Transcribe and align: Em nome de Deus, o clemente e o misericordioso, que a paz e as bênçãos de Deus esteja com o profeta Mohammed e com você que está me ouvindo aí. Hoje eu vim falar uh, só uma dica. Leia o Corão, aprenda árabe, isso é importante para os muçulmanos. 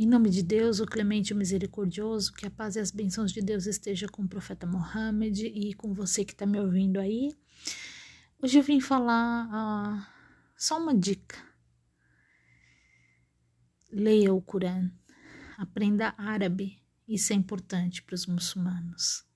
Em 0.00 0.06
nome 0.06 0.30
de 0.30 0.44
Deus, 0.44 0.78
o 0.78 0.86
clemente 0.86 1.30
e 1.30 1.34
o 1.34 1.36
misericordioso, 1.36 2.32
que 2.32 2.46
a 2.46 2.50
paz 2.52 2.76
e 2.76 2.78
as 2.78 2.92
bênçãos 2.92 3.32
de 3.32 3.40
Deus 3.40 3.66
esteja 3.66 4.06
com 4.06 4.22
o 4.22 4.28
profeta 4.28 4.64
Mohammed 4.64 5.44
e 5.44 5.74
com 5.74 5.92
você 5.92 6.24
que 6.24 6.30
está 6.30 6.46
me 6.46 6.56
ouvindo 6.60 7.00
aí. 7.00 7.36
Hoje 8.40 8.60
eu 8.60 8.62
vim 8.62 8.80
falar 8.80 9.48
uh, 9.48 10.06
só 10.56 10.80
uma 10.80 10.96
dica. 10.96 11.36
Leia 13.90 14.32
o 14.32 14.40
Corão, 14.40 14.88
aprenda 15.56 16.14
árabe, 16.16 16.80
isso 17.08 17.32
é 17.32 17.36
importante 17.36 18.00
para 18.00 18.14
os 18.14 18.24
muçulmanos. 18.24 19.27